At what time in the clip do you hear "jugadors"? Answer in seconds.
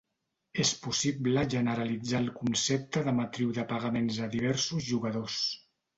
4.93-5.37